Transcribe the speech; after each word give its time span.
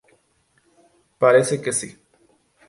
Parece 1.19 1.57
ser 1.57 1.61
que 1.63 1.73
sí. 1.79 1.89